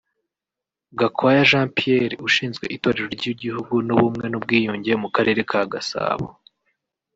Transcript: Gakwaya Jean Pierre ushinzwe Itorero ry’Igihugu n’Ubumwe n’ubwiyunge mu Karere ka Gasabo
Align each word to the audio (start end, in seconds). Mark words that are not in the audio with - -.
Gakwaya 0.99 1.47
Jean 1.49 1.67
Pierre 1.75 2.15
ushinzwe 2.27 2.65
Itorero 2.75 3.07
ry’Igihugu 3.15 3.73
n’Ubumwe 3.87 4.25
n’ubwiyunge 4.29 4.91
mu 5.01 5.09
Karere 5.15 5.41
ka 5.49 5.61
Gasabo 5.71 6.27